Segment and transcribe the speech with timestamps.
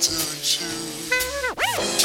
[0.00, 1.99] down you?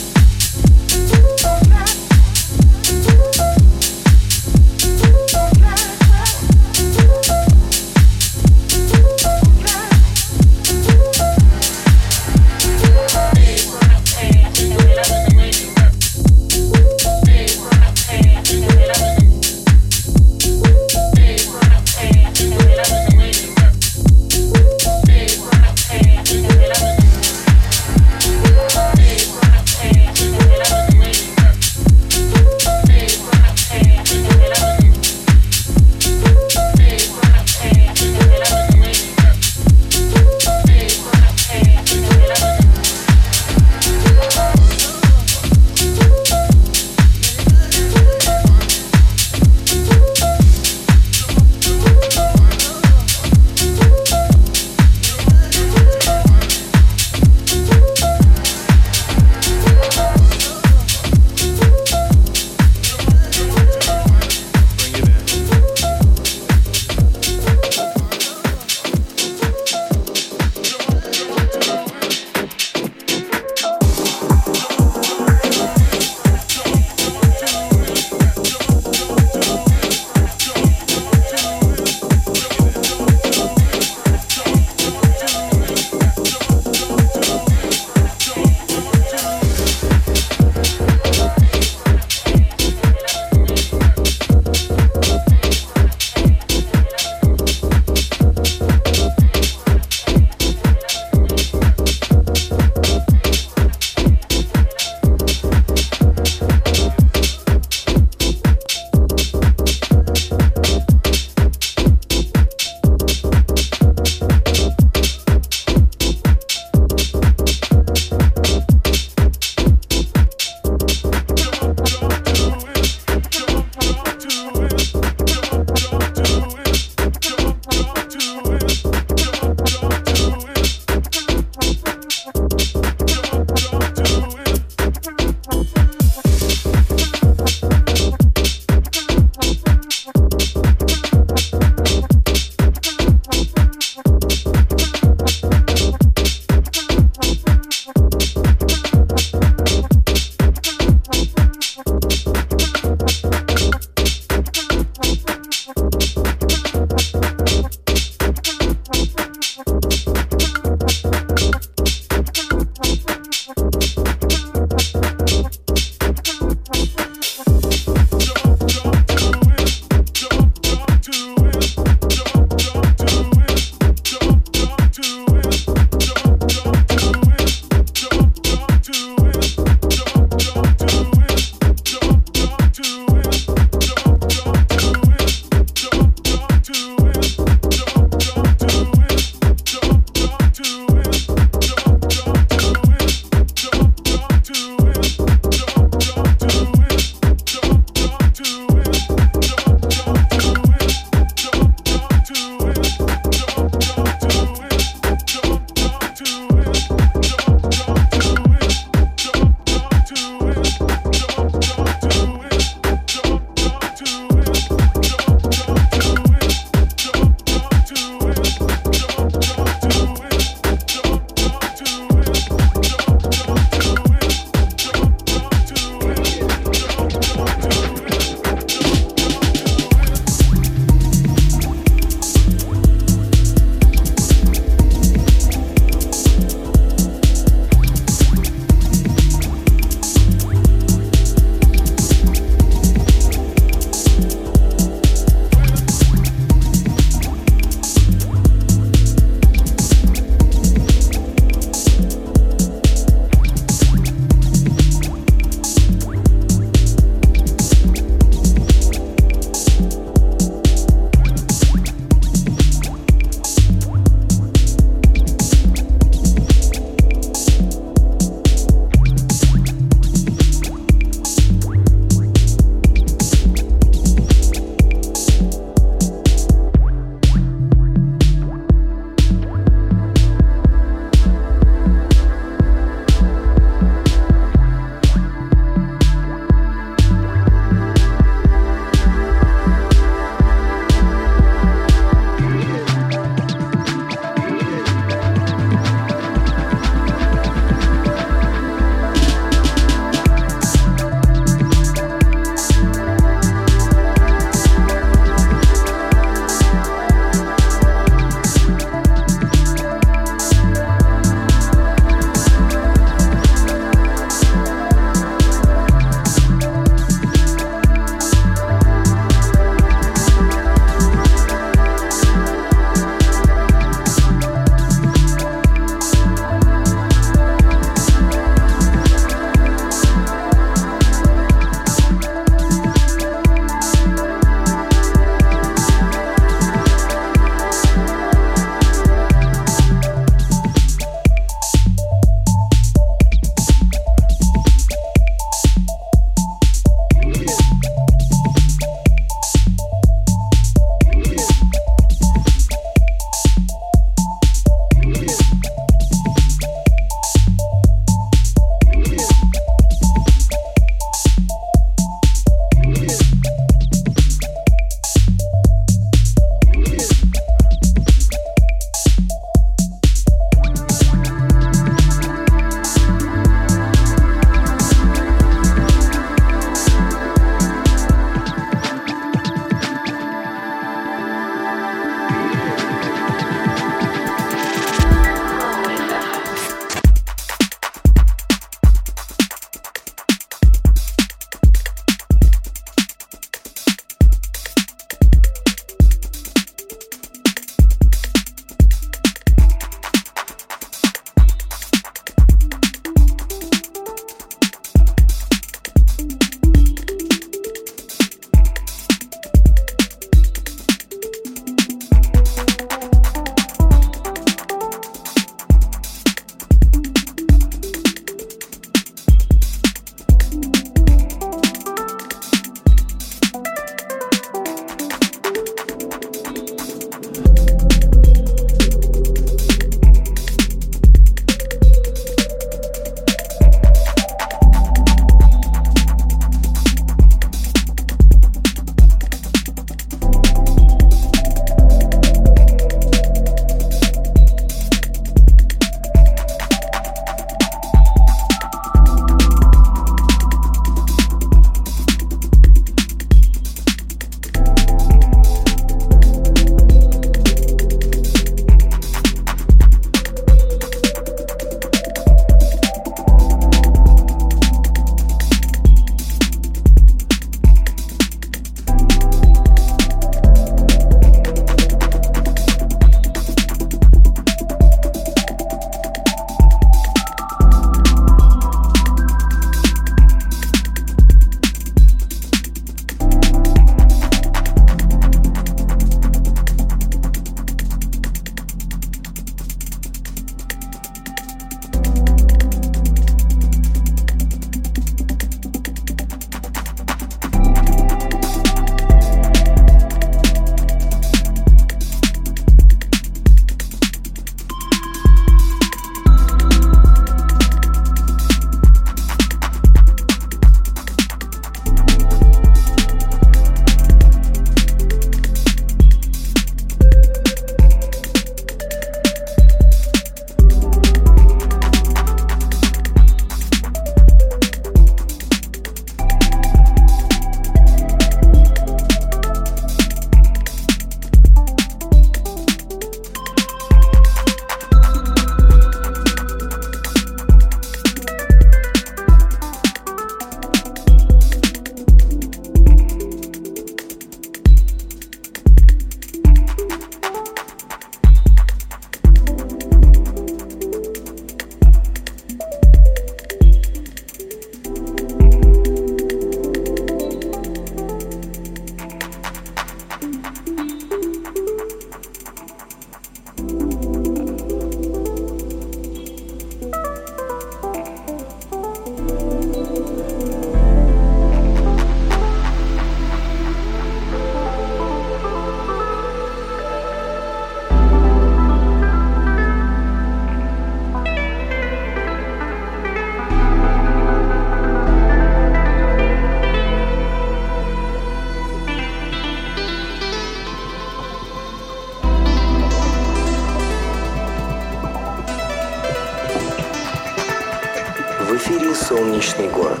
[599.48, 600.00] Солнечный город.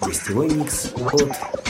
[0.00, 1.61] Гостевой микс от